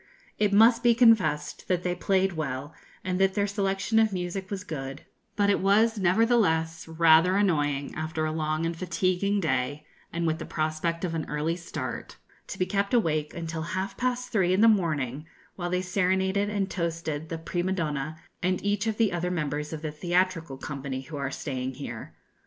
[0.39, 4.63] It must be confessed that they played well, and that their selection of music was
[4.63, 10.39] good, but it was, nevertheless, rather annoying, after a long and fatiguing day, and with
[10.39, 12.17] the prospect of an early start,
[12.47, 16.71] to be kept awake until half past three in the morning, while they serenaded and
[16.71, 21.15] toasted the prima donna, and each of the other members of the theatrical company who
[21.15, 22.15] are staying here.